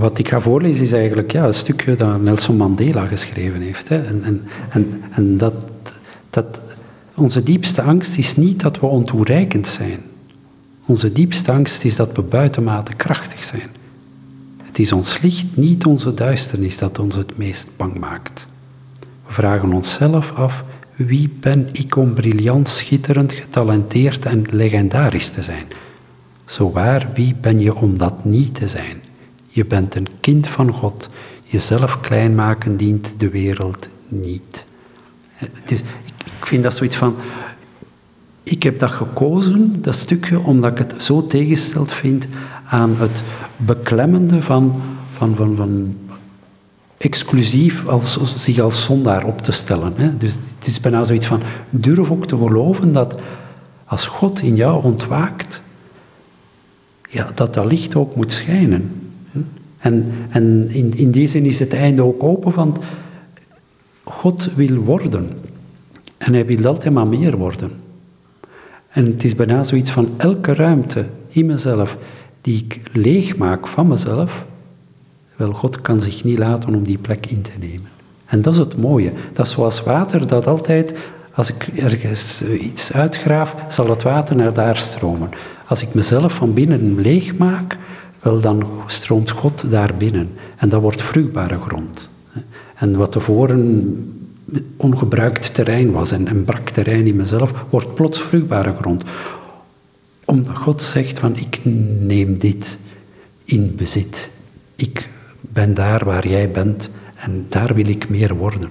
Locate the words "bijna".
50.80-51.04, 69.34-69.62